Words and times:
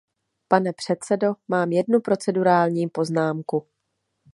Pane 0.47 0.73
předsedo, 0.73 1.33
mám 1.47 1.71
jednu 1.71 1.99
procedurální 2.01 2.89
poznámku. 2.89 3.67